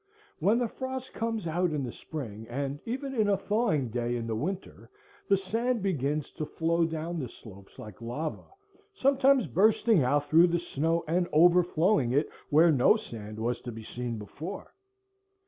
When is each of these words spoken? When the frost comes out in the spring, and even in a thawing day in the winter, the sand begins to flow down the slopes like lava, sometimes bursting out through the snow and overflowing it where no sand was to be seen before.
When 0.39 0.57
the 0.57 0.67
frost 0.67 1.13
comes 1.13 1.45
out 1.45 1.69
in 1.69 1.83
the 1.83 1.91
spring, 1.91 2.47
and 2.49 2.79
even 2.85 3.13
in 3.13 3.29
a 3.29 3.37
thawing 3.37 3.89
day 3.89 4.15
in 4.15 4.25
the 4.25 4.35
winter, 4.35 4.89
the 5.27 5.37
sand 5.37 5.83
begins 5.83 6.31
to 6.31 6.45
flow 6.47 6.85
down 6.85 7.19
the 7.19 7.29
slopes 7.29 7.77
like 7.77 8.01
lava, 8.01 8.45
sometimes 8.95 9.45
bursting 9.45 10.01
out 10.01 10.27
through 10.27 10.47
the 10.47 10.59
snow 10.59 11.03
and 11.07 11.27
overflowing 11.31 12.13
it 12.13 12.29
where 12.49 12.71
no 12.71 12.95
sand 12.95 13.37
was 13.37 13.61
to 13.61 13.71
be 13.71 13.83
seen 13.83 14.17
before. 14.17 14.73